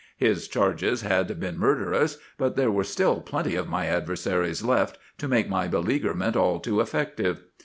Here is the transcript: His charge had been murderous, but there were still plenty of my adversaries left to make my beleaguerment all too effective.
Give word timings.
His 0.17 0.47
charge 0.47 0.81
had 0.81 1.39
been 1.39 1.59
murderous, 1.59 2.17
but 2.39 2.55
there 2.55 2.71
were 2.71 2.83
still 2.83 3.21
plenty 3.21 3.53
of 3.55 3.67
my 3.69 3.85
adversaries 3.85 4.63
left 4.63 4.97
to 5.19 5.27
make 5.27 5.47
my 5.47 5.67
beleaguerment 5.67 6.35
all 6.35 6.59
too 6.59 6.81
effective. 6.81 7.43